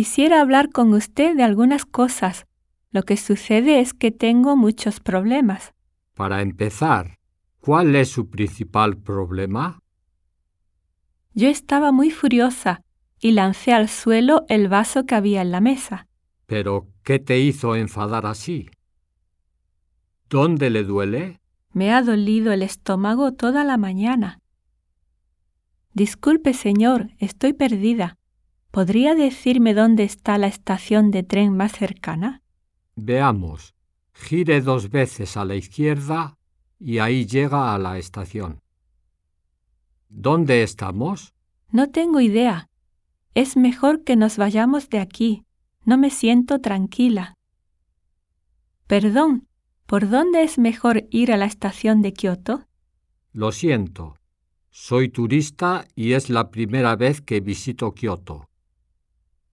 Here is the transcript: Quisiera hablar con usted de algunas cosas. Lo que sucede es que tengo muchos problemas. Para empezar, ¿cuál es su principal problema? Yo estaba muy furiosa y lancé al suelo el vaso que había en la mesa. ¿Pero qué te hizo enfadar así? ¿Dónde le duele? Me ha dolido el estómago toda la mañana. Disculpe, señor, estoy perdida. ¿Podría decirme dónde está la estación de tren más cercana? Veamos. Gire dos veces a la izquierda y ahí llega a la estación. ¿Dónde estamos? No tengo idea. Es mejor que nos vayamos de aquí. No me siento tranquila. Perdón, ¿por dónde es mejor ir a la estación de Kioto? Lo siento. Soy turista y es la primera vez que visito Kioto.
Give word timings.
Quisiera 0.00 0.40
hablar 0.40 0.70
con 0.70 0.94
usted 0.94 1.36
de 1.36 1.42
algunas 1.42 1.84
cosas. 1.84 2.46
Lo 2.90 3.02
que 3.02 3.18
sucede 3.18 3.80
es 3.80 3.92
que 3.92 4.10
tengo 4.10 4.56
muchos 4.56 4.98
problemas. 4.98 5.74
Para 6.14 6.40
empezar, 6.40 7.18
¿cuál 7.60 7.94
es 7.94 8.08
su 8.08 8.30
principal 8.30 8.96
problema? 8.96 9.82
Yo 11.34 11.48
estaba 11.48 11.92
muy 11.92 12.10
furiosa 12.10 12.80
y 13.20 13.32
lancé 13.32 13.74
al 13.74 13.90
suelo 13.90 14.46
el 14.48 14.68
vaso 14.68 15.04
que 15.04 15.16
había 15.16 15.42
en 15.42 15.50
la 15.50 15.60
mesa. 15.60 16.06
¿Pero 16.46 16.88
qué 17.02 17.18
te 17.18 17.38
hizo 17.38 17.76
enfadar 17.76 18.24
así? 18.24 18.70
¿Dónde 20.30 20.70
le 20.70 20.82
duele? 20.82 21.42
Me 21.74 21.92
ha 21.92 22.00
dolido 22.00 22.54
el 22.54 22.62
estómago 22.62 23.34
toda 23.34 23.64
la 23.64 23.76
mañana. 23.76 24.40
Disculpe, 25.92 26.54
señor, 26.54 27.10
estoy 27.18 27.52
perdida. 27.52 28.16
¿Podría 28.70 29.16
decirme 29.16 29.74
dónde 29.74 30.04
está 30.04 30.38
la 30.38 30.46
estación 30.46 31.10
de 31.10 31.24
tren 31.24 31.56
más 31.56 31.72
cercana? 31.72 32.42
Veamos. 32.94 33.74
Gire 34.12 34.60
dos 34.60 34.90
veces 34.90 35.36
a 35.36 35.44
la 35.44 35.56
izquierda 35.56 36.36
y 36.78 36.98
ahí 36.98 37.26
llega 37.26 37.74
a 37.74 37.78
la 37.78 37.98
estación. 37.98 38.60
¿Dónde 40.08 40.62
estamos? 40.62 41.34
No 41.72 41.90
tengo 41.90 42.20
idea. 42.20 42.68
Es 43.34 43.56
mejor 43.56 44.04
que 44.04 44.16
nos 44.16 44.36
vayamos 44.36 44.88
de 44.88 44.98
aquí. 44.98 45.44
No 45.84 45.96
me 45.98 46.10
siento 46.10 46.60
tranquila. 46.60 47.34
Perdón, 48.86 49.46
¿por 49.86 50.08
dónde 50.10 50.42
es 50.42 50.58
mejor 50.58 51.06
ir 51.10 51.32
a 51.32 51.36
la 51.36 51.46
estación 51.46 52.02
de 52.02 52.12
Kioto? 52.12 52.66
Lo 53.32 53.50
siento. 53.52 54.16
Soy 54.70 55.08
turista 55.08 55.86
y 55.94 56.12
es 56.12 56.28
la 56.28 56.50
primera 56.50 56.96
vez 56.96 57.20
que 57.20 57.40
visito 57.40 57.94
Kioto. 57.94 58.49